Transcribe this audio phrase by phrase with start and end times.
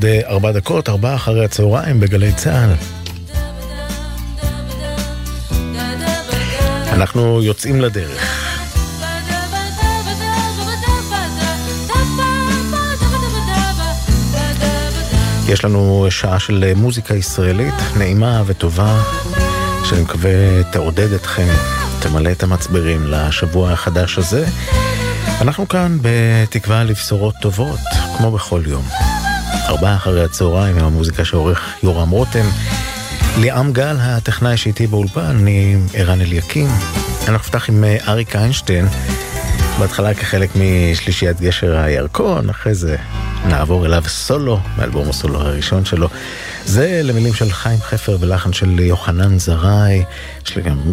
[0.00, 2.74] ועוד אה, ארבע דקות, ארבע אחרי הצהריים בגלי צה"ל.
[6.92, 8.22] אנחנו יוצאים לדרך.
[15.48, 19.02] יש לנו שעה של מוזיקה ישראלית נעימה וטובה,
[19.84, 21.48] שאני מקווה תעודד אתכם,
[22.00, 24.46] תמלא את המצברים לשבוע החדש הזה.
[25.40, 27.80] אנחנו כאן בתקווה לבשורות טובות,
[28.18, 29.09] כמו בכל יום.
[29.70, 32.44] ארבעה אחרי הצהריים עם המוזיקה שעורך יורם רותם.
[33.38, 36.68] ליאם גל, הטכנאי שאיתי באולפן, אני ערן אליקים.
[37.20, 38.86] אנחנו נפתח עם אה, אריק איינשטיין,
[39.78, 42.96] בהתחלה כחלק משלישיית גשר הירקון, אחרי זה
[43.46, 46.08] נעבור אליו סולו, מאלבום הסולו הראשון שלו.
[46.64, 50.04] זה למילים של חיים חפר ולחן של יוחנן זרעי,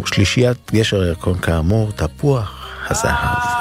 [0.05, 3.56] שלישיית גשר הירקון כאמור, תפוח הזהב.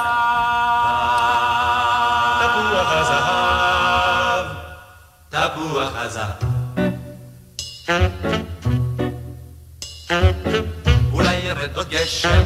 [11.89, 12.43] גשם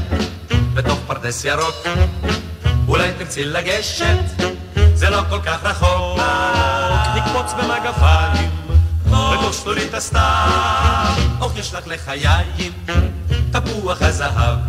[0.74, 1.76] בתוך פרדס ירוק.
[2.88, 4.42] אולי תרצי לגשת
[4.94, 6.20] זה לא כל כך רחוק.
[7.16, 8.50] נקפוץ במגפיים
[9.06, 11.16] וכוס את הסתיו.
[11.42, 12.74] אוך יש לך לחיים
[13.52, 14.60] תפוח הזהב.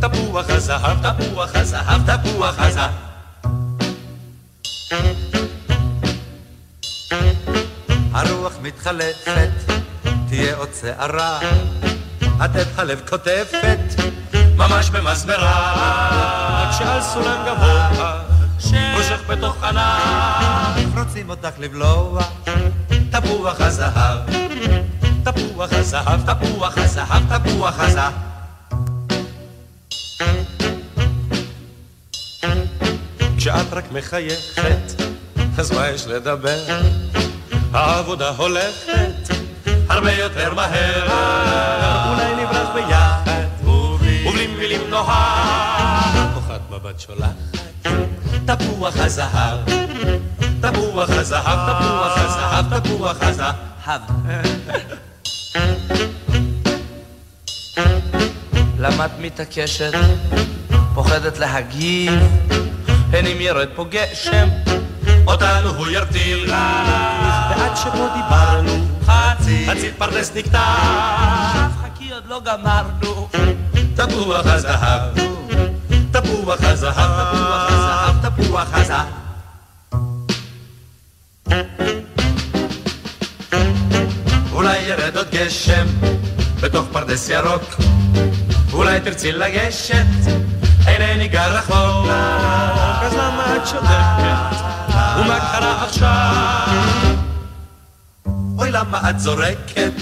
[0.00, 3.05] תפוח הזהב תפוח הזהב תפוח הזהב
[8.86, 9.72] מתחלפת
[10.28, 11.38] תהיה עוד שערה
[12.40, 13.78] עטף הלב קוטפת,
[14.56, 15.72] ממש במסברה,
[16.62, 18.22] רק שעל סולם גבוה,
[18.94, 22.22] מושך בתוך ענף, רוצים אותך לבלוע,
[23.10, 24.18] תפוח הזהב,
[25.24, 28.12] תפוח הזהב, תפוח הזהב, תפוח הזהב.
[33.36, 35.02] כשאת רק מחייכת,
[35.58, 36.80] אז מה יש לדבר?
[37.72, 39.34] העבודה הולכת
[39.88, 41.06] הרבה יותר מהר.
[42.12, 46.34] אולי נברח ביחד, ובלי מילים נוהר.
[46.34, 47.34] כוחת מבט שולחת,
[48.46, 49.58] תפוח הזהב.
[50.60, 54.00] תפוח הזהב, תפוח הזהב, תפוח הזהב.
[58.78, 59.92] למה את מתעקשת?
[60.94, 62.12] פוחדת להגיב?
[63.12, 64.48] הן אם ירד פה גשם,
[65.26, 66.50] אותנו הוא ירטיל.
[66.50, 70.64] ועד שפה דיברנו, חצי, חצי פרדס נקטע.
[71.82, 73.28] חכי עוד לא גמרנו.
[73.96, 75.02] תפוח הזהב,
[76.10, 76.94] תפוח הזהב,
[77.32, 79.06] תפוח הזהב, תפוח הזהב.
[84.52, 85.86] אולי ירד עוד גשם
[86.60, 87.74] בתוך פרדס ירוק,
[88.72, 90.04] אולי תרצי לגשת,
[90.86, 92.06] אינני גר רחוק.
[93.02, 94.56] אז למה את שותקת?
[95.18, 96.36] ומה קרה עכשיו?
[98.58, 99.92] אוי למה את זורקת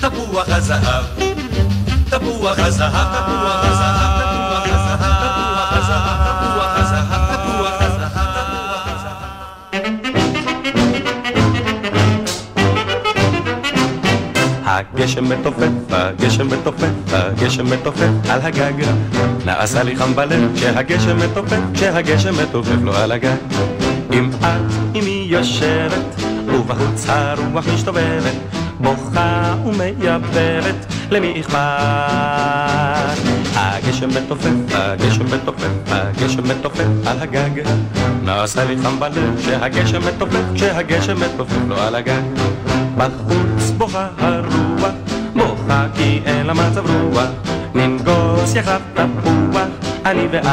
[0.00, 1.04] תפוח הזהב,
[2.10, 4.23] תפוח הזהב, תפוח הזהב,
[14.74, 18.72] הגשם מתופף, הגשם מתופף, הגשם מתופף על הגג.
[19.44, 23.36] נעשה לי חם בלב כשהגשם מתופף, כשהגשם מתופף לו על הגג.
[24.12, 28.34] אם את עימי יושבת ובחוץ הרוח משתובבת,
[28.80, 31.58] בוכה ומייבבת, למי אכפת?
[33.54, 37.62] הגשם מתופף, הגשם מתופף, הגשם מתופף על הגג.
[38.22, 42.22] נעשה לי חם בלב כשהגשם מתופף, כשהגשם מתופף לו על הגג.
[42.96, 44.63] בחוץ בוכה הרוח,
[45.74, 47.28] בוכה כי אין לה מצב רוח,
[47.74, 49.68] ננגוס יחד תפוח,
[50.04, 50.44] אני ואת.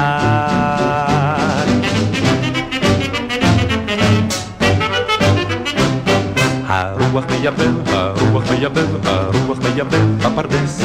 [6.68, 10.82] הרוח מייבב, הרוח מייבב, הרוח מייבב בפרדס.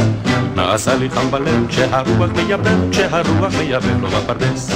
[0.56, 4.70] נעשה לי חם בלב כשהרוח מייבב, כשהרוח מייבב לו בפרדס.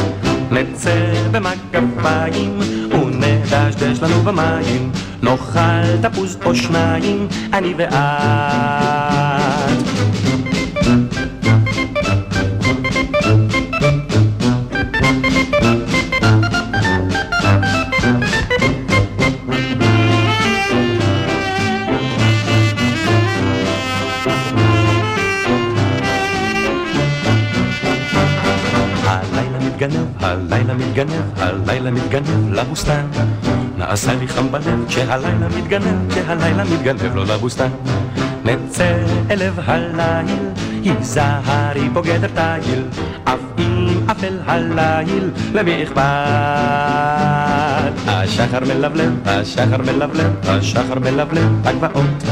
[0.51, 2.59] נצא במגפיים
[2.91, 4.93] ונדשדש לנו במים,
[5.23, 9.00] נאכל תפוז או שניים, אני ואת.
[30.71, 33.07] הלילה מתגנב, הלילה מתגנב לבוסתן.
[33.79, 37.69] נעשה לי חם בלב כשהלילה מתגנב, כשהלילה מתגנב לו לבוסתן.
[38.45, 38.97] נצא
[39.31, 40.49] אל לב הליל,
[40.85, 42.85] היזהרי פה גדר תיל,
[43.25, 46.01] אף אם אפל הליל, למי אכפת?
[48.07, 52.23] השחר מלבלב, השחר מלבלב, השחר מלבלב, הגבעות.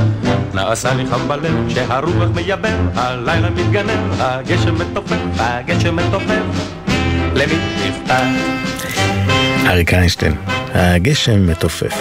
[0.55, 6.78] נעשה לי חם בלב, שהרוח מייבב, הלילה מתגנב, הגשם מתופף, הגשם מתופף,
[7.35, 7.55] למי
[7.89, 8.25] נכתב?
[9.67, 10.35] אריק איינשטיין,
[10.75, 11.97] הגשם מתופף.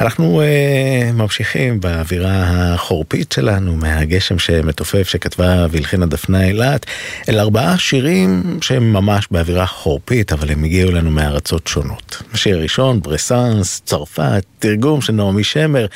[0.00, 2.44] אנחנו uh, ממשיכים באווירה
[2.74, 6.86] החורפית שלנו מהגשם שמתופף שכתבה והלחינה דפנה אילת
[7.28, 12.22] אל ארבעה שירים שהם ממש באווירה חורפית אבל הם הגיעו לנו מארצות שונות.
[12.32, 15.86] השיר הראשון ברסאנס, צרפת, תרגום של נעמי שמר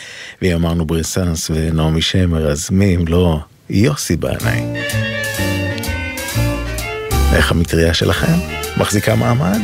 [0.42, 3.38] ואם אמרנו ברסאנס ונעמי שמר אז מי אם לא
[3.70, 4.62] יוסי בעיניי.
[7.34, 8.32] איך המטריה שלכם?
[8.76, 9.60] מחזיקה מעמד?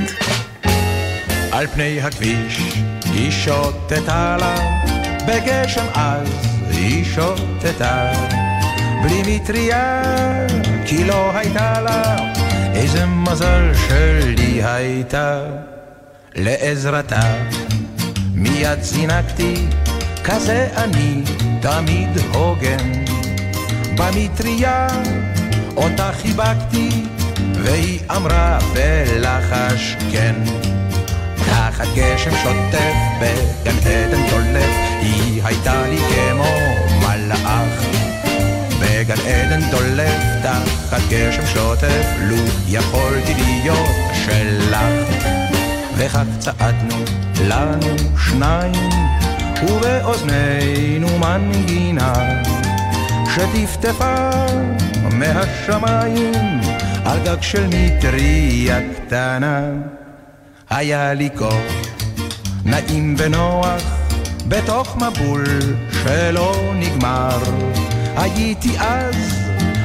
[1.53, 2.59] על פני הכביש
[3.05, 4.55] היא שוטטה לה,
[5.27, 6.29] בגשם עז
[6.71, 8.13] היא שוטטה.
[9.03, 10.03] בלי מטריה,
[10.87, 12.17] כי לא הייתה לה,
[12.75, 15.41] איזה מזל שלי הייתה
[16.35, 17.35] לעזרתה.
[18.35, 19.67] מיד זינקתי,
[20.25, 21.23] כזה אני
[21.61, 23.05] תמיד הוגן.
[23.97, 24.89] במטריה
[25.77, 26.89] אותה חיבקתי,
[27.63, 30.35] והיא אמרה בלחש כן.
[31.37, 36.55] תחת גשם שוטף בגן עדן דולף, היא הייתה לי כמו
[37.01, 37.85] מלאך.
[38.81, 42.37] בגן עדן דולף, תחת גשם שוטף, לו
[42.69, 43.89] יכולתי להיות
[44.25, 44.77] שלך.
[45.97, 47.05] וכך צעדנו
[47.41, 48.91] לנו שניים,
[49.69, 52.13] ובאוזנינו מנגינה,
[53.35, 54.31] שטפטפה
[55.13, 56.61] מהשמיים
[57.05, 59.61] על גג של מטריה קטנה.
[60.71, 61.55] היה לי כוח
[62.65, 63.83] נעים ונוח
[64.49, 65.45] בתוך מבול
[66.03, 67.39] שלא נגמר.
[68.17, 69.17] הייתי אז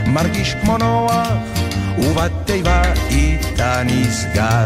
[0.08, 1.28] מרגיש כמו נוח
[1.98, 4.66] ובתיבה איתה נסגר.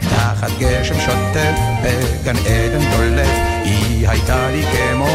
[0.00, 3.30] תחת גשם שוטף בגן עדן דולף
[3.64, 5.08] היא הייתה לי כמו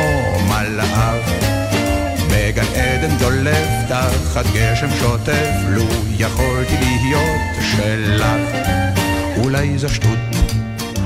[0.49, 1.60] מלאך.
[2.51, 5.83] בגן עדן דולף תחת גשם שוטף לו
[6.17, 8.25] יכולתי להיות שלך.
[9.37, 10.19] אולי זו שטות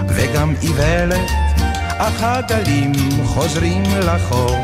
[0.08, 1.32] וגם איוולת,
[1.98, 2.92] אך הגלים
[3.26, 4.56] חוזרים לחוף,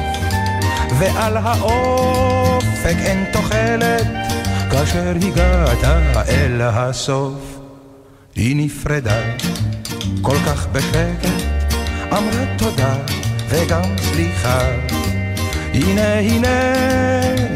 [0.99, 4.07] ועל האופק אין תוחלת,
[4.71, 7.59] כאשר הגעת אל הסוף.
[8.35, 9.21] היא נפרדה
[10.21, 11.27] כל כך בשקט,
[12.11, 12.95] אמרה תודה
[13.49, 14.59] וגם סליחה.
[15.73, 16.81] הנה הנה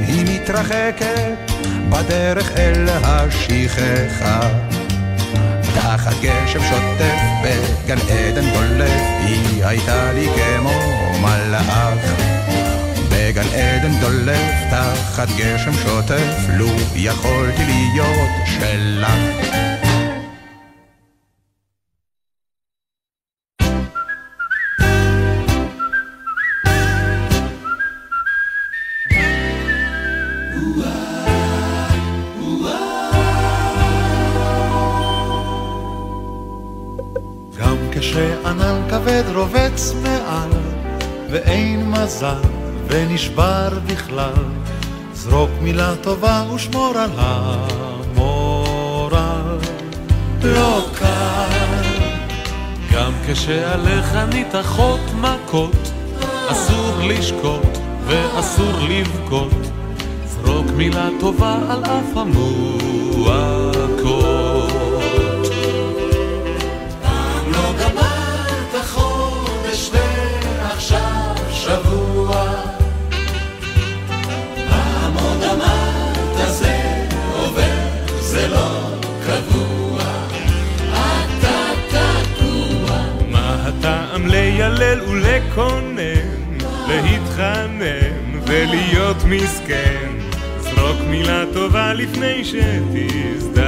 [0.07, 1.51] היא מתרחקת
[1.89, 4.39] בדרך אל השכחה.
[5.75, 10.71] תחת גשם שוטף בגן עדן דולף, היא הייתה לי כמו
[11.21, 12.13] מלאך.
[13.09, 19.84] בגן עדן דולף, תחת גשם שוטף, לו יכולתי להיות שלך.
[43.15, 44.43] ונשבר בכלל.
[45.13, 49.17] זרוק מילה טובה ושמור על המורל.
[50.43, 51.83] לא קל,
[52.93, 55.91] גם כשעליך ניתחות מכות,
[56.47, 59.71] אסור לשקוט ואסור לבכות.
[60.25, 63.74] זרוק מילה טובה על אף המועקות.
[89.29, 90.11] מסכן.
[90.59, 93.65] זרוק מילה טובה לפני שתזדקן.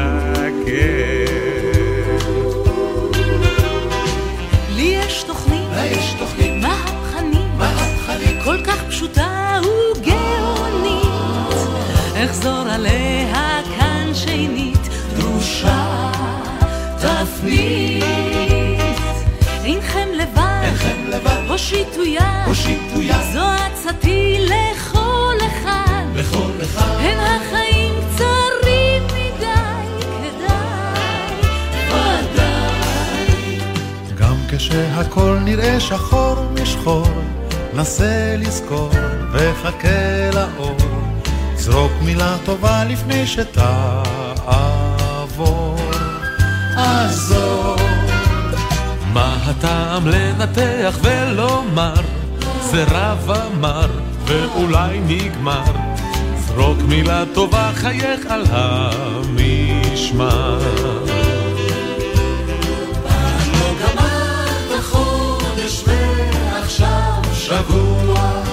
[4.75, 11.07] לי יש תוכנית, יש תוכנית, מהפכנית, מהפכנית, כל כך פשוטה וגאונית.
[12.25, 16.11] אחזור עליה כאן שנית, דרושה
[16.97, 18.03] תפנית.
[19.65, 20.61] אינכם לבד.
[20.63, 24.06] אינכם לבד, הושיטו יד, הושיטו יד, זו עצתי
[32.21, 33.59] מדי.
[34.15, 37.07] גם כשהכל נראה שחור משחור,
[37.73, 38.89] נסה לזכור
[39.31, 40.77] וחכה לאור,
[41.55, 44.47] זרוק מילה טובה לפני שתעבור.
[46.77, 47.81] עזוב.
[49.13, 52.01] מה הטעם לנתח ולומר,
[52.61, 53.87] זה רב אמר,
[54.25, 55.86] ואולי נגמר.
[56.57, 59.79] זרוק מילה טובה, חייך על המשמר.
[67.33, 68.43] שבוע.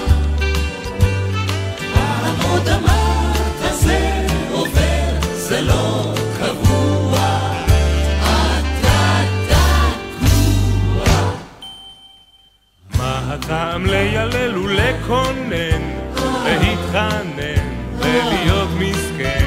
[1.93, 7.17] פעם עוד אמרת זה עובר, זה לא קבוע.
[8.19, 11.05] אתה תקוע.
[12.97, 15.81] מה הטעם לילל ולקונן,
[16.45, 17.54] להתחנן
[18.15, 19.45] ולהיות מסכן?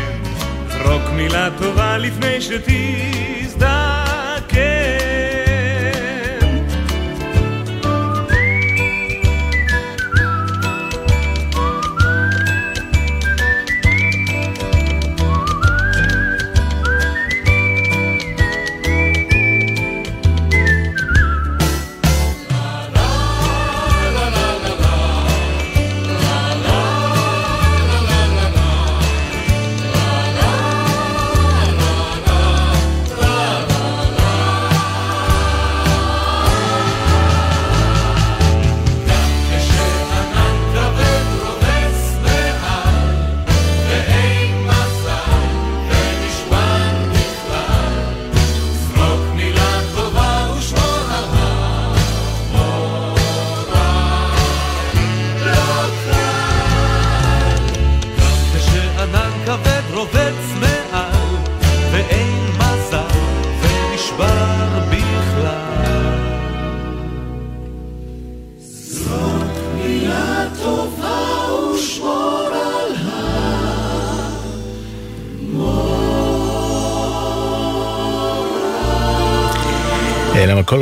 [0.68, 3.87] זרוק מילה טובה לפני שתזדקן.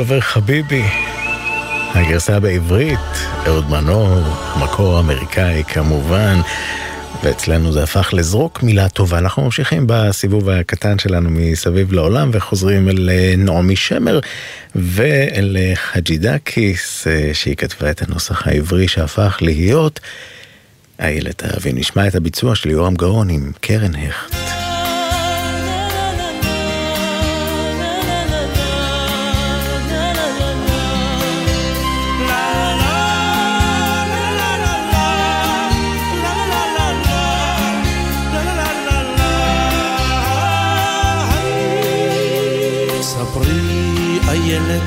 [0.07, 0.83] עובר חביבי.
[1.93, 2.99] הגרסה בעברית,
[3.47, 4.19] אהוד מנור,
[4.63, 6.39] מקור אמריקאי כמובן,
[7.23, 9.17] ואצלנו זה הפך לזרוק מילה טובה.
[9.17, 14.19] אנחנו ממשיכים בסיבוב הקטן שלנו מסביב לעולם וחוזרים אל אה, נעמי שמר
[14.75, 19.99] ואל אה, חג'ידקיס, אה, שהיא כתבה את הנוסח העברי שהפך להיות
[20.99, 21.73] איילת האבי.
[21.73, 24.36] נשמע את הביצוע של יורם גאון עם קרן הכט.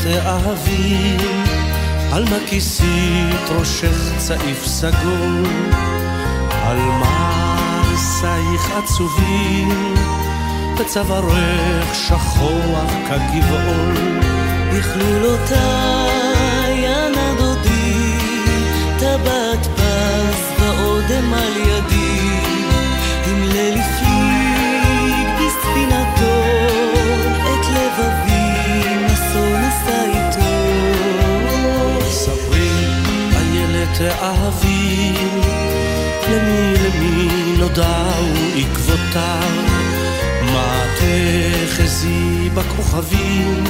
[0.03, 1.17] תאהבי,
[2.13, 5.45] על מה כיסית ראשך צעיף סגול,
[6.67, 9.95] על מעשייך עצובים,
[10.81, 13.95] בצווארך שכוח כגבעול.
[14.73, 15.59] בכלולותיי
[16.87, 18.17] הנדודי,
[18.99, 22.21] טבעת פז ואודם על ידי,
[23.27, 23.79] אם ליל
[34.01, 35.13] תאהבי,
[36.29, 37.29] למי למי
[37.59, 38.27] נודעו
[38.57, 39.51] עקבותיו,
[40.53, 43.65] מה תחזי בכוכבים,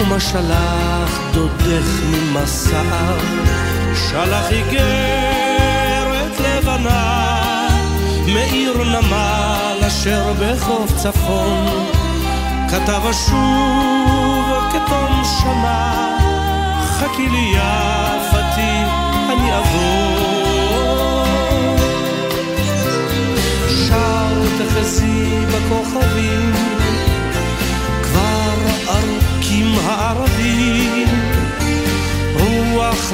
[0.00, 3.18] ומה שלח דודך ממסעיו,
[4.10, 7.38] שלח איגרת לבנה,
[8.26, 11.86] מעיר נמל אשר בחוף צפון,
[12.68, 16.16] כתב אשוב כתום שנה,
[16.80, 18.27] חכי לי יפתי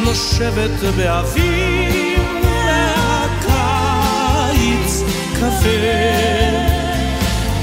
[0.04, 2.20] נושבת באוויר,
[3.46, 5.02] והקיץ
[5.34, 6.68] כבד.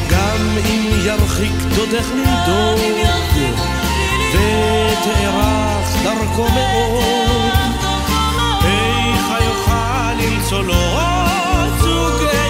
[0.09, 2.79] גם אם ירחיק דודך לנדוד,
[4.33, 7.11] ותארך דרכו מאוד,
[10.21, 12.40] למצוא לו עוד זוג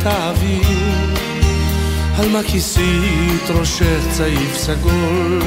[0.00, 1.14] את האוויר,
[2.18, 5.42] על מה כיסית התרושך צעיף סגול,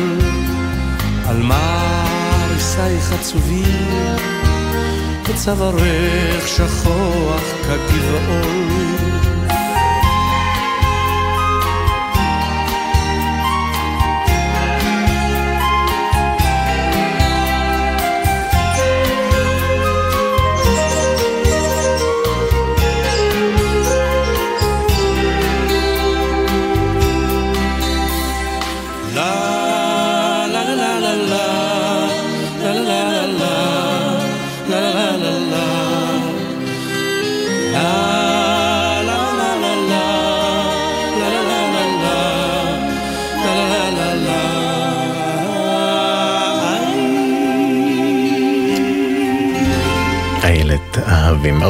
[1.28, 2.06] על מה
[2.54, 4.16] ריסייך עצובים,
[5.30, 9.33] וצווארך שכוח כגבעות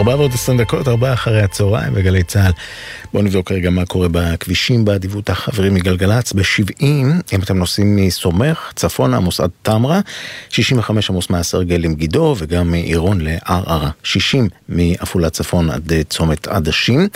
[0.03, 2.51] ארבע ועוד 20 דקות, ארבע אחרי הצהריים בגלי צה"ל.
[3.13, 6.33] בואו נבדוק רגע מה קורה בכבישים באדיבות החברים מגלגלצ.
[6.33, 6.83] ב-70,
[7.33, 9.99] אם אתם נוסעים מסומך, צפונה עמוס עד טמרה,
[10.49, 13.89] 65 עמוס מהסרגלים גידו, וגם מעירון לערערה.
[14.03, 17.07] 60 מעפולה צפון עד אה, צומת עדשים.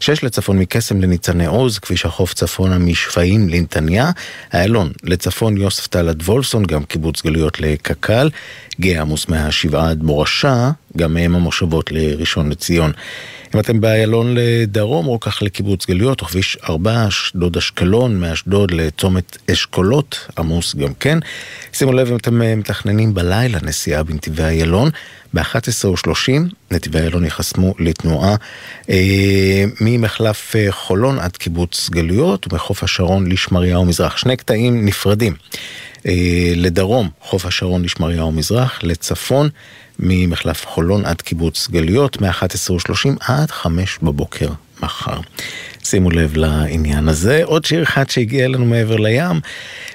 [0.00, 4.10] שש לצפון מקסם לניצני עוז, כביש החוף צפונה משפעים לנתניה,
[4.54, 8.30] איילון לצפון יוספטל עד וולפסון, גם קיבוץ גלויות לקק"ל,
[8.80, 12.92] גאה עמוס מהשבעה עד מורשה, גם מהם המושבות לראשון לציון.
[13.54, 20.74] אם אתם באיילון לדרום, כך לקיבוץ גלויות, כביש 4, אשדוד אשקלון, מאשדוד לצומת אשכולות, עמוס
[20.74, 21.18] גם כן.
[21.72, 24.90] שימו לב אם אתם אה, מתכננים בלילה נסיעה בנתיבי איילון,
[25.34, 26.32] ב-11:30
[26.70, 28.36] נתיבי איילון ייחסמו לתנועה
[28.90, 34.16] אה, ממחלף אה, חולון עד קיבוץ גלויות, ומחוף השרון לשמריהו מזרח.
[34.16, 35.34] שני קטעים נפרדים.
[36.06, 39.48] אה, לדרום, חוף השרון לשמריהו מזרח, לצפון,
[39.98, 44.48] ממחלף חולון עד קיבוץ גלויות, מ-11:30 עד 5 בבוקר
[44.82, 45.20] מחר.
[45.84, 47.40] שימו לב לעניין הזה.
[47.44, 49.40] עוד שיר אחד שהגיע אלינו מעבר לים,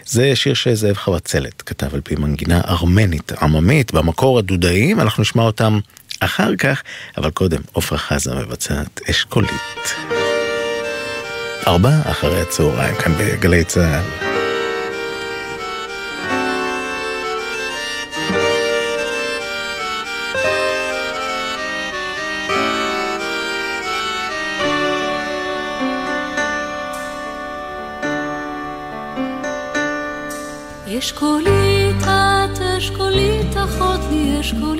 [0.06, 5.80] זה שיר שזאב חבצלת כתב על פי מנגינה ארמנית עממית, במקור הדודאים, אנחנו נשמע אותם
[6.19, 6.84] אחר כך,
[7.17, 9.95] אבל קודם עפרה חזה מבצעת אשכולית.
[11.67, 14.35] ארבע אחרי הצהריים כאן בגלי צה"ל.
[31.05, 34.74] אשכולית את, אשכולית אחות לי, אשכולית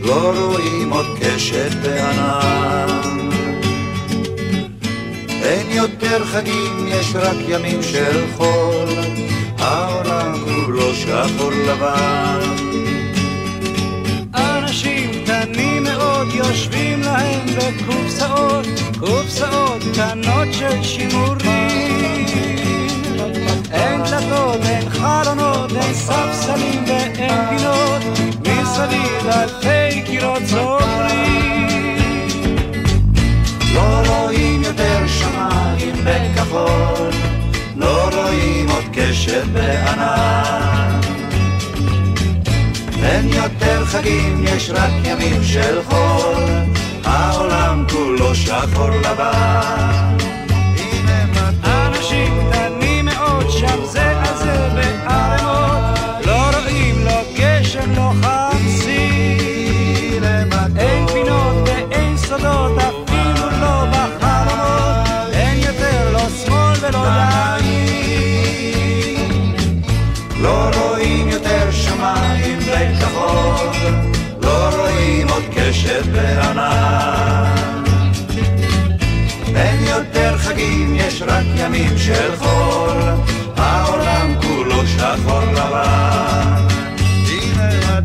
[0.00, 3.30] לא רואים עוד קשת בענן.
[5.42, 8.88] אין יותר חגים, יש רק ימים של חול,
[9.58, 12.40] העולם כולו שחור לבן.
[14.34, 18.66] אנשים קטנים מאוד יושבים להם בקופסאות,
[19.00, 22.61] קופסאות קטנות של שימורים.
[23.72, 28.02] אין דלתות, אין חלונות, אין ספסלים ואין פינות,
[28.40, 31.96] מסביב אלפי קירות צוברים.
[33.74, 37.10] לא רואים יותר שמיים בכחול,
[37.76, 41.00] לא רואים עוד קשת בענן.
[43.02, 46.42] אין יותר חגים, יש רק ימים של חול,
[47.04, 50.21] העולם כולו שחור לבן.
[75.82, 77.84] עוד קשת בענן.
[79.56, 82.96] אין יותר חגים, יש רק ימים של חול,
[83.56, 86.66] העולם כולו שחור לבן.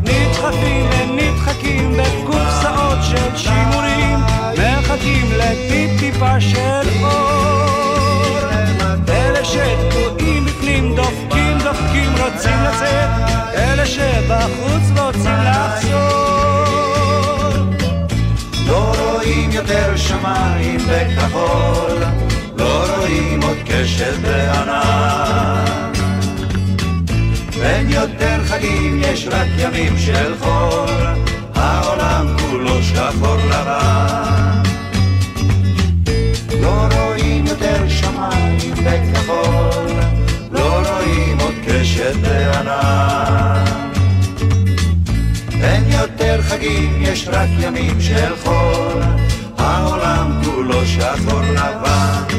[0.02, 4.18] נדחפים ונדחקים בקופסאות של שימורים,
[4.52, 8.38] מחכים לטיפ-טיפה של אור.
[9.08, 13.08] אלה שתקועים בפנים דופקים דופקים רוצים לצאת,
[13.54, 15.77] אלה שבחוץ רוצים לחזור.
[20.10, 22.02] יותר שמיים בכחול,
[22.56, 25.64] לא רואים עוד קשת בענן.
[27.62, 31.06] אין יותר חגים, יש רק ימים של חול,
[31.54, 34.62] העולם כולו שחור לבן.
[36.60, 40.00] לא רואים יותר שמיים בכחול,
[40.52, 43.64] לא רואים עוד קשת בענן.
[45.62, 49.02] אין יותר חגים, יש רק ימים של חול,
[49.68, 52.37] העולם כולו שחור לבן.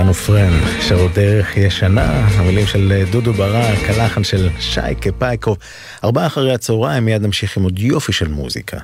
[0.00, 0.52] סוזן עופרן,
[0.88, 5.56] שעוד דרך ישנה, המילים של דודו ברק, הלחן של שייקה פייקוב.
[6.04, 8.76] ארבעה אחרי הצהריים, מיד נמשיך עם עוד יופי של מוזיקה.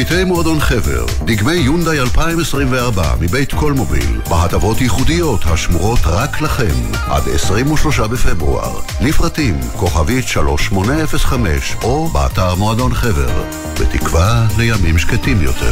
[0.00, 6.74] עמיתי מועדון חבר, דגמי יונדאי 2024 מבית קולמוביל, בהטבות ייחודיות השמורות רק לכם,
[7.10, 8.80] עד 23 בפברואר.
[9.00, 13.44] לפרטים, כוכבית 3805, או באתר מועדון חבר.
[13.80, 15.70] בתקווה לימים שקטים יותר.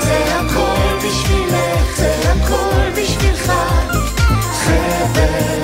[0.00, 3.52] זה הכל בשבילך, זה הכל בשבילך,
[4.64, 5.57] חבר.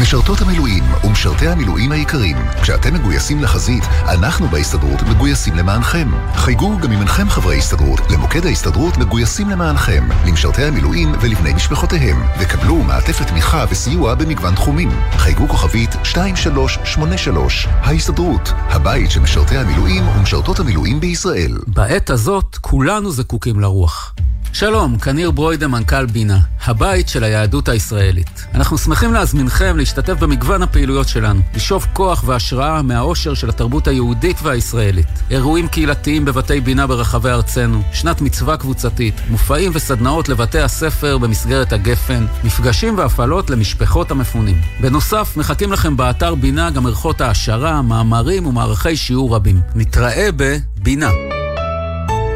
[0.00, 6.08] משרתות המילואים ומשרתי המילואים היקרים, כשאתם מגויסים לחזית, אנחנו בהסתדרות מגויסים למענכם.
[6.34, 12.76] חייגו גם אם אינכם חברי הסתדרות, למוקד ההסתדרות מגויסים למענכם, למשרתי המילואים ולבני משפחותיהם, וקבלו
[12.76, 14.90] מעטפת תמיכה וסיוע במגוון תחומים.
[15.10, 21.58] חייגו כוכבית 2383, ההסתדרות, הבית של משרתי המילואים ומשרתות המילואים בישראל.
[21.66, 24.14] בעת הזאת כולנו זקוקים לרוח.
[24.52, 28.46] שלום, כניר ברוידה, מנכ"ל בינה, הבית של היהדות הישראלית.
[28.54, 35.06] אנחנו שמחים להזמינכם להשתתף במגוון הפעילויות שלנו, לשאוב כוח והשראה מהאושר של התרבות היהודית והישראלית.
[35.30, 42.26] אירועים קהילתיים בבתי בינה ברחבי ארצנו, שנת מצווה קבוצתית, מופעים וסדנאות לבתי הספר במסגרת הגפן,
[42.44, 44.60] מפגשים והפעלות למשפחות המפונים.
[44.80, 49.60] בנוסף, מחכים לכם באתר בינה גם ערכות העשרה, מאמרים ומערכי שיעור רבים.
[49.74, 51.10] נתראה בבינה.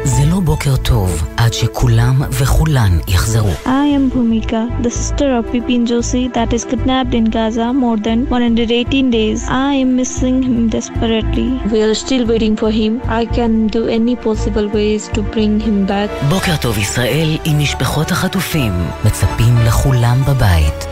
[0.07, 3.49] זה לא בוקר טוב עד שכולם וכולן יחזרו.
[3.65, 8.19] I am Bhumika, the sister of Pipin Joshi that is kidnapped in Gaza more than
[8.29, 9.39] 118 days.
[9.49, 11.49] I am missing him desperately.
[11.71, 13.01] We are still waiting for him.
[13.21, 16.09] I can do any possible ways to bring him back.
[16.29, 18.73] בוקר טוב ישראל עם משפחות החטופים,
[19.05, 20.87] מצפים לכולם בבית.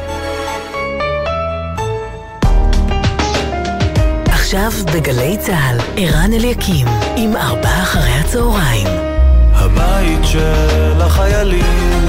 [4.25, 9.02] עכשיו בגלי צה"ל, ערן אליקים, עם ארבעה אחרי הצהריים.
[10.03, 12.05] הבית של החיילים,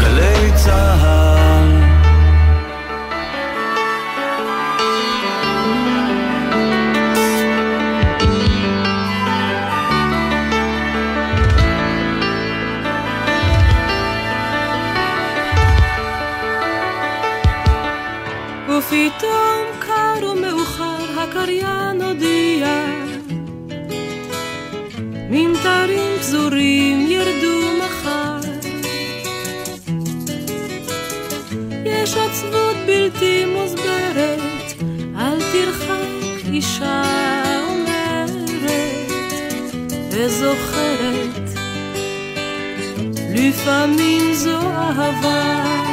[0.00, 1.84] גלי צה"ל.
[18.68, 21.83] ופתאום קר ומאוחר הקריין
[25.36, 28.38] ממטרים פזורים ירדו מחר.
[31.84, 34.40] יש עצבות בלתי מוסברת
[35.18, 37.02] אל תרחק אישה
[37.68, 38.50] אומרת
[40.10, 41.50] וזוכרת.
[43.34, 45.83] לפעמים זו אהבה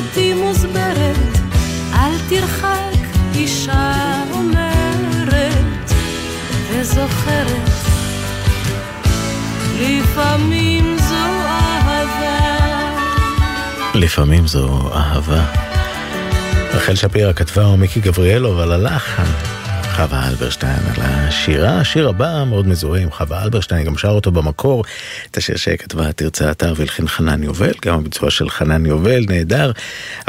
[0.00, 1.38] בלתי מוסברת
[1.94, 2.98] אל תרחק
[3.34, 3.94] אישה
[4.32, 5.92] אומרת
[6.70, 7.70] וזוכרת
[9.80, 11.14] לפעמים זו
[11.46, 12.60] אהבה
[13.94, 15.44] לפעמים זו אהבה.
[16.74, 19.49] רחל שפירא כתבה ומיקי גבריאלוב על הלחן.
[20.00, 24.84] חווה אלברשטיין על השירה, השיר הבא מאוד מזוהה עם חווה אלברשטיין, גם שר אותו במקור,
[25.30, 29.72] את השיר שכתבה תרצה אתר והלחין חנן יובל, גם הביצוע של חנן יובל נהדר,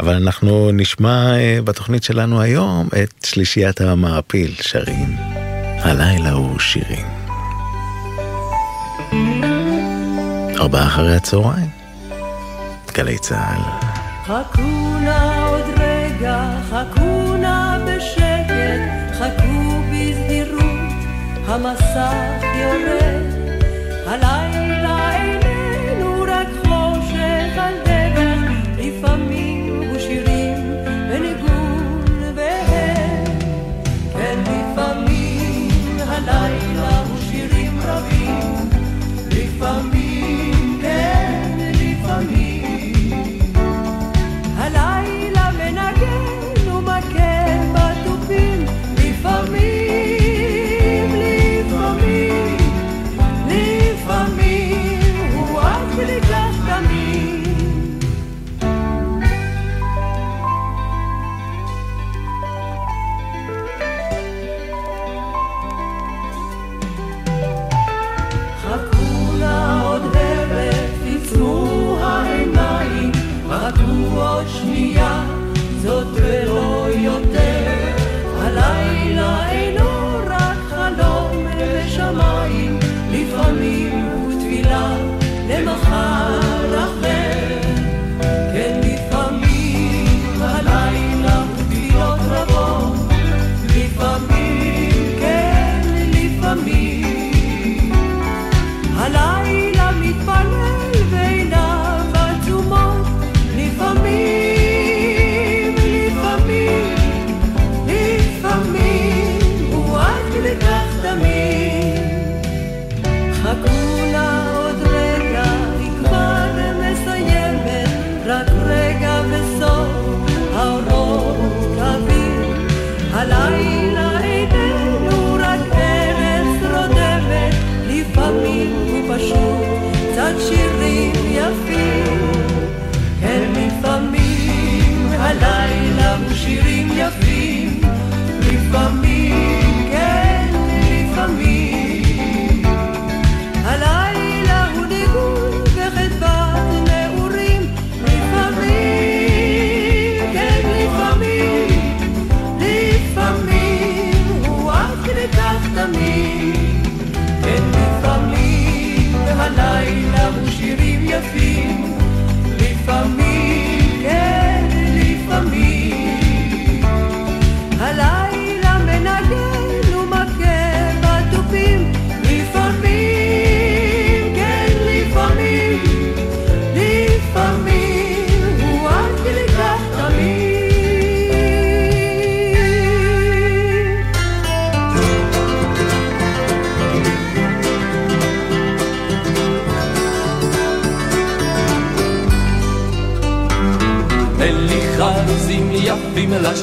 [0.00, 5.16] אבל אנחנו נשמע אה, בתוכנית שלנו היום את שלישיית המעפיל שרים,
[5.78, 7.06] הלילה הוא שירים.
[10.60, 11.70] ארבעה אחרי הצהריים,
[12.94, 13.62] גלי צה"ל.
[14.24, 17.21] חכו נא עוד רגע, חכו
[21.52, 23.22] המסך יורד.
[24.06, 24.51] הלילה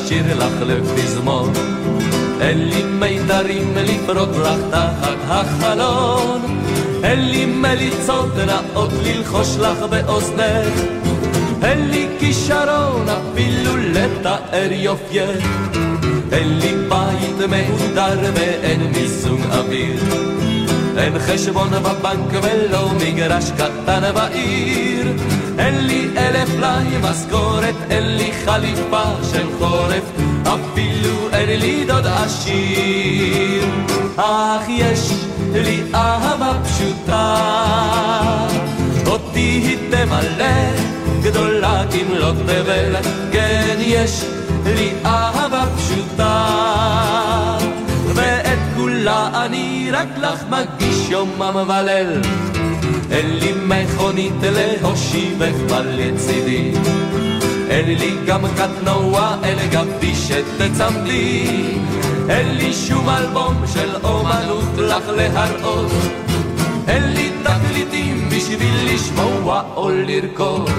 [0.10, 1.54] לשיר לך לפזמון,
[2.42, 6.42] אין לי מיתרים לפרוט לך תחת החלון,
[7.04, 10.74] אין לי מליצות נאות ללחוש לך באוזנך,
[11.64, 15.48] אין לי כישרון אפילו לתאר יופייך,
[16.32, 20.49] אין לי בית מהודר ואין מיזוג אוויר.
[20.98, 25.14] אין חשבון בבנק ולא מגרש קטן בעיר.
[25.58, 30.04] אין לי אלף פלאי משכורת, אין לי חליפה של חורף
[30.44, 33.66] אפילו אין לי דוד עשיר.
[34.16, 35.12] אך יש
[35.54, 37.36] לי אהבה פשוטה
[39.08, 40.90] אותי היא תמלא
[41.24, 42.96] גדולה כמלוא תבל.
[43.32, 44.26] כן יש
[44.66, 46.59] לי אהבה פשוטה
[49.10, 52.22] כולה אני רק לך מגיש יומם וליל
[53.12, 56.72] אין לי מכונית להושיבך בל לצידי
[57.70, 61.48] אין לי גם קטנוע, אלא גם פישט תצמדי.
[62.30, 65.92] אין לי שום אלבום של אומנות לך להראות.
[66.88, 70.70] אין לי תקליטים בשביל לשמוע או לרקוד.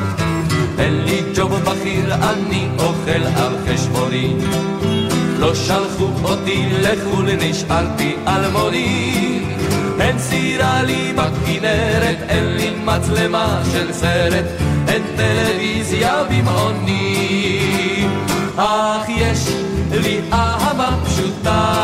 [0.78, 4.35] אין לי ג'וב בכיר, אני אוכל על חשבוני.
[5.41, 9.41] לא שלחו אותי לחו"ל, נשארתי אלמוני.
[10.01, 14.45] אין סירה לי בכנרת, אין לי מצלמה של סרט,
[14.88, 18.07] אין טלוויזיה במעוני.
[18.57, 19.49] אך יש
[19.93, 21.74] לי אהבה פשוטה,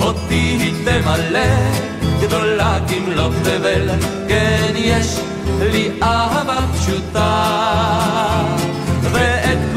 [0.00, 1.40] אותי היא תמלא,
[2.20, 3.90] גדולה כמלוא תבל,
[4.28, 5.20] כן יש
[5.60, 8.57] לי אהבה פשוטה.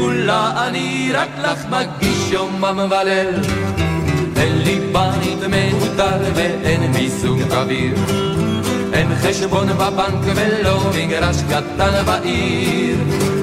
[0.02, 3.40] כולה אני רק לך מגיש יומם וליל.
[4.36, 7.94] אין לי בית מהודר ואין מיסוג אוויר.
[8.92, 12.96] אין חשבון בבנק ולא מגרש קטן בעיר.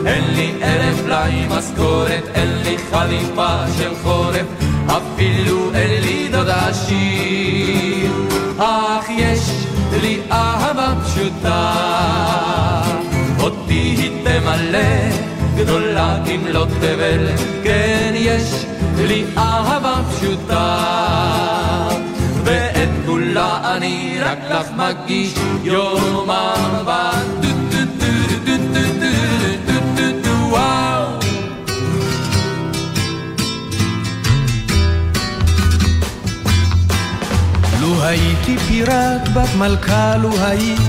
[0.06, 4.46] אין לי אלף בלי משכורת, אין לי חליפה של חורף,
[4.88, 8.12] אפילו אין לי דוד עשיר.
[8.58, 9.40] אך יש
[10.02, 11.74] לי אהבה פשוטה,
[13.40, 15.29] אותי היא תמלא,
[15.60, 17.28] גדולה כמלות לא תבל,
[17.64, 18.66] כן יש
[18.98, 20.80] לי אהבה פשוטה.
[22.44, 25.34] ואת כולה אני רק לך מגיש
[25.64, 27.12] יום אהבה.
[38.10, 40.80] הייתי פיראט בת מלכה, לו היית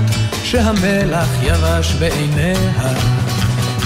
[0.43, 3.30] שהמלח יבש בעיניה.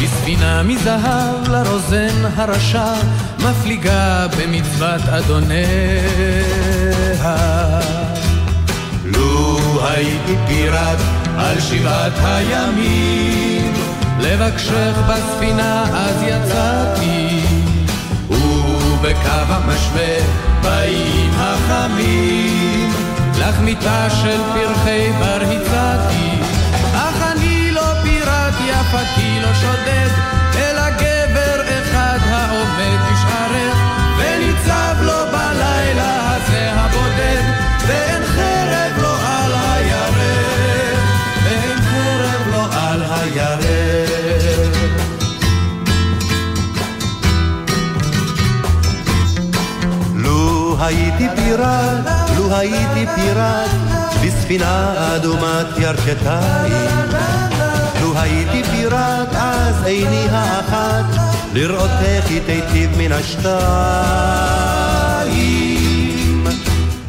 [0.03, 2.93] בספינה מזהב לרוזן הרשע,
[3.39, 5.65] מפליגה במצוות אדוניה.
[9.05, 10.97] לו הייתי פיראט
[11.37, 13.73] על שבעת הימים,
[14.19, 17.41] לבקשך בספינה אז יצאתי,
[18.29, 20.17] ובקו המשווה
[20.61, 22.93] באים החמים,
[23.39, 26.24] לך מיטה של פרחי בר הצעתי,
[28.95, 30.09] יפתי לא שודד,
[30.55, 33.77] אלא גבר אחד העומד בשערך,
[34.17, 37.41] וניצב לו בלילה הזה הבודד,
[37.87, 40.99] ואין חרב לו על הירך,
[41.43, 44.09] ואין חרב לו על הירך.
[50.15, 53.69] לו הייתי פיראט, לו הייתי פיראט,
[54.23, 57.54] בספינה אדומת ירכתיים.
[58.25, 61.05] הייתי פיראט, אז עיני האחת,
[61.53, 63.45] לראותך היא תיטיב מן השתיים.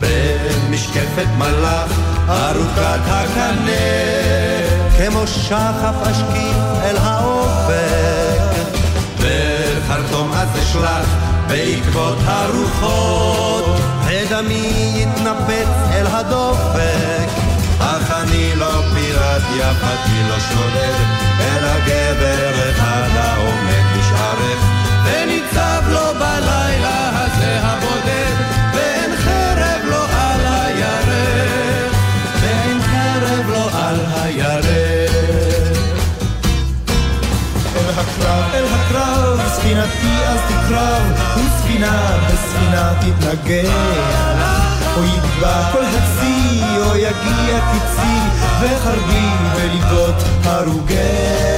[0.00, 1.92] במשקפת מלאך,
[2.28, 3.70] ארוכת הקנה,
[4.98, 8.40] כמו שחף אשקיף אל האופק.
[9.20, 11.06] בחרטום אז אשלח
[11.48, 13.64] בעקבות הרוחות,
[14.06, 17.45] ודמי יתנפץ אל הדופק.
[18.58, 21.04] לא פיראט יפתי לא שודד,
[21.40, 24.60] אלא גבר אחד העומד בשערך,
[25.04, 28.34] וניצב לו בלילה הזה הבודד,
[28.74, 31.92] ואין חרב לו על הירך,
[32.40, 35.78] ואין חרב לו על הירך.
[37.76, 41.02] אל הקרב, אל הקרב, ספינתי אז תקרב,
[41.36, 44.66] וספינה בספינה תתנגח.
[44.96, 48.18] או יטבע כל הצי, או יגיע קיצי,
[48.60, 51.56] וחרבי בליבות הרוגיה.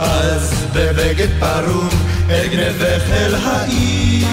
[0.00, 1.88] אז בבגד פרום
[2.26, 4.28] אגנבך אל העיר,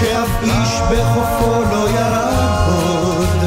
[0.00, 3.44] שאף איש בחופו לא ירד עוד.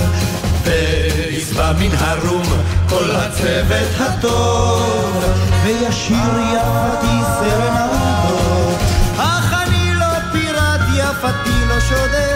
[0.64, 2.44] וישבע מן הרום
[2.90, 5.24] כל הצוות הטוב,
[5.64, 8.80] וישיר יפתי סרנדות.
[9.18, 12.29] אך אני לא פיראט, יפתי לא שודד,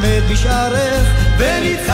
[0.00, 1.89] עומד בשערך וניצח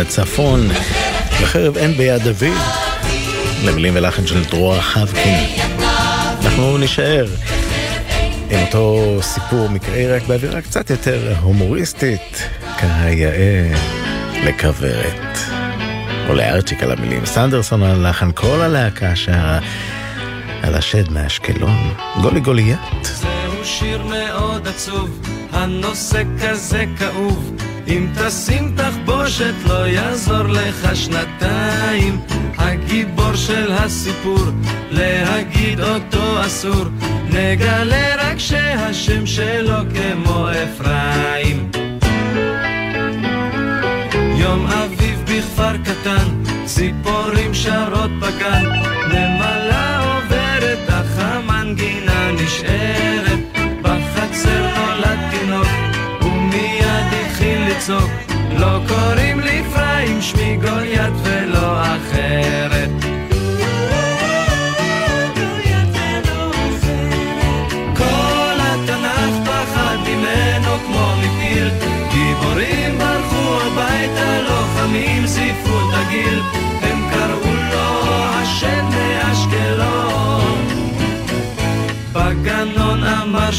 [0.00, 0.68] הצפון,
[1.42, 2.56] בחרב אין ביד דוד,
[3.64, 5.44] למילים ולחן של דרור חבקין.
[6.42, 7.26] אנחנו נישאר
[8.50, 12.48] עם אותו סיפור מקראי רק באווירה קצת יותר הומוריסטית,
[12.80, 13.72] כיאה
[14.44, 15.38] לכוורת.
[16.28, 19.58] או לארצ'יק על המילים, סנדרסון על לחן כל הלהקה שרה
[20.62, 23.04] על השד מאשקלון, גולי גוליית.
[23.04, 25.20] זהו שיר מאוד עצוב,
[25.52, 27.61] הנושא כזה כאוב.
[27.88, 32.20] אם תשים תחבושת לא יעזור לך שנתיים.
[32.58, 34.44] הגיבור של הסיפור,
[34.90, 36.84] להגיד אותו אסור.
[37.28, 41.70] נגלה רק שהשם שלו כמו אפרים.
[44.36, 46.26] יום אביב בכפר קטן,
[46.64, 48.64] ציפורים שרות בגן,
[49.08, 53.21] נמלה עוברת, אך המנגינה נשארת.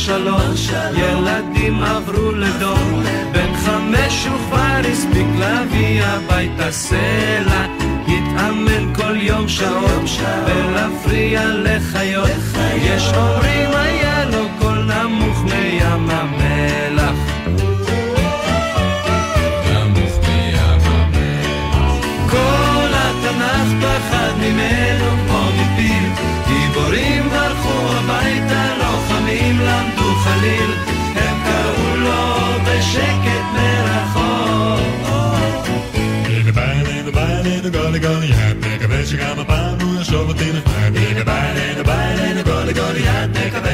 [0.06, 0.42] שלום,
[0.96, 7.66] ילדים עברו לדום, בן חמש הוא כבר הספיק להביא הביתה סלע,
[8.08, 10.04] התאמן כל יום שעות,
[10.46, 12.30] ולהפריע לחיות,
[12.76, 17.16] יש אומרים היה לו קול נמוך מים המלח.
[22.30, 26.10] כל התנ"ך פחד ממנו כמו מפיל,
[26.48, 28.63] גיבורים ברחו הביתה,
[29.34, 30.72] לוחמים למדו חליל,
[31.16, 35.24] הם קראו לו בשקט מרחוק.
[38.90, 40.92] ביי, שגם הפעם הוא יחשוב אותי נחמד.
[40.96, 41.24] הנה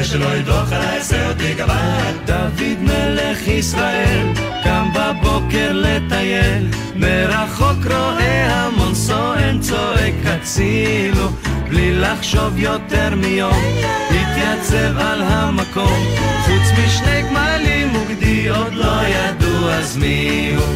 [0.04, 0.26] שלא
[0.72, 2.12] עליי, אותי גבד.
[2.26, 4.26] דוד מלך ישראל
[4.64, 11.28] קם בבוקר לטייל מרחוק רואה המון סואן צועק הצילו
[11.68, 14.09] בלי לחשוב יותר מיום
[14.40, 16.04] התייצב על המקום.
[16.44, 20.66] חוץ משני גמלים וגדי עוד לא ידעו אז מי הוא.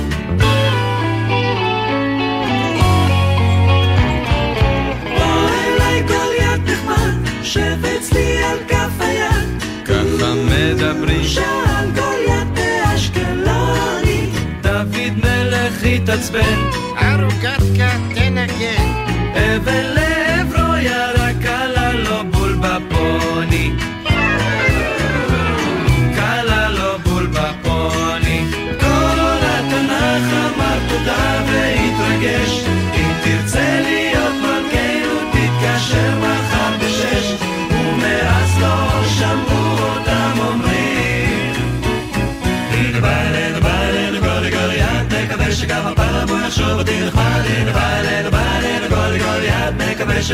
[5.19, 9.63] בוא אליי גוליית נחמד שב אצלי על כף היד.
[9.85, 11.25] ככה מדברים.
[11.25, 14.31] שאל גוליית באשקלוני
[14.63, 16.74] דוד מלך התעצבן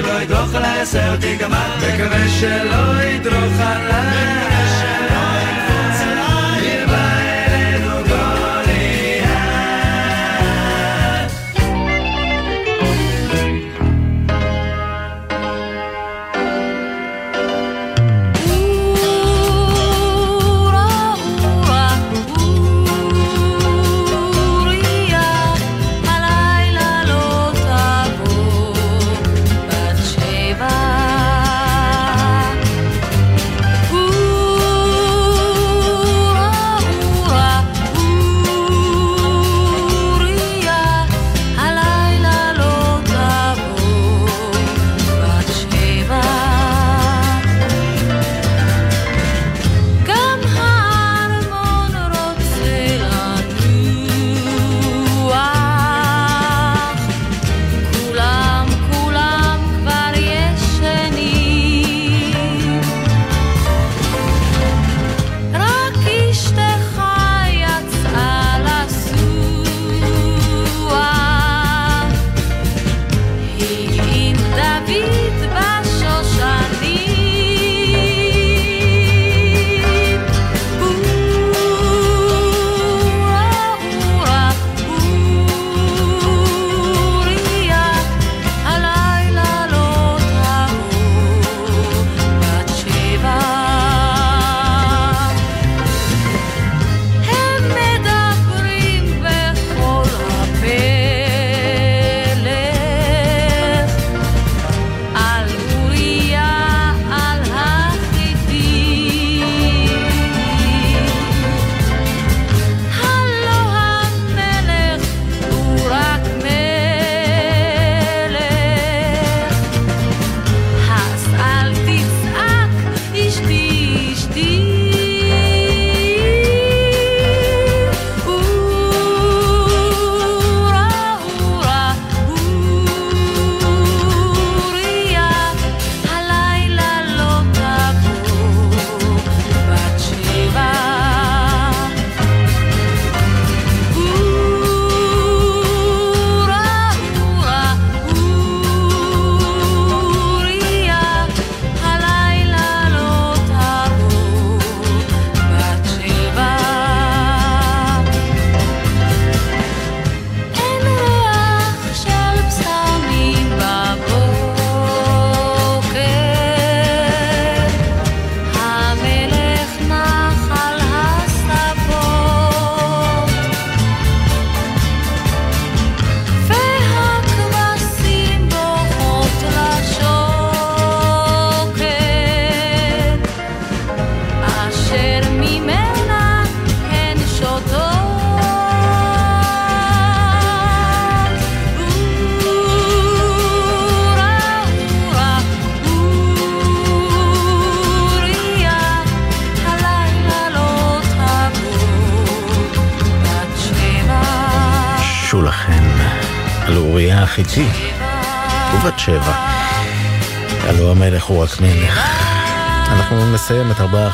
[0.01, 4.70] שלא ידרוך עליי יעשה אותי גמד מקווה שלא ידרוך עליי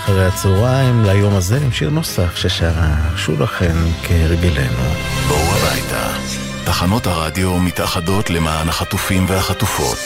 [0.07, 4.83] אחרי הצהריים ליום הזה עם שיר נוסף ששרה שולה חן כרגלנו.
[5.29, 6.13] בואו הביתה.
[6.65, 9.99] תחנות הרדיו מתאחדות למען החטופים והחטופות.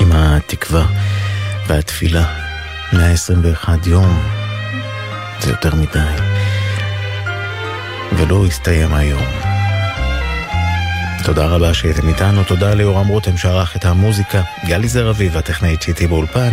[0.00, 0.86] עם התקווה
[1.66, 2.24] והתפילה,
[2.92, 4.22] 121 יום,
[5.40, 6.14] זה יותר מדי.
[8.12, 9.26] ולא הסתיים היום.
[11.24, 16.06] תודה רבה שהייתם איתנו, תודה ליורם רותם שערך את המוזיקה, גלי זר אביב, הטכנאית שאיתי
[16.06, 16.48] באולפן.